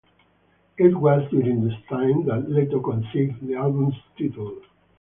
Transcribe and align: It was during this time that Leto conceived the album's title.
It 0.79 0.95
was 0.99 1.29
during 1.29 1.63
this 1.63 1.77
time 1.87 2.25
that 2.25 2.49
Leto 2.49 2.79
conceived 2.79 3.39
the 3.47 3.53
album's 3.53 3.93
title. 4.17 4.57